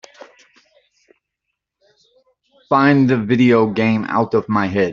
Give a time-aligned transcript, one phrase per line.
[2.69, 4.89] Find the video game Out of My Head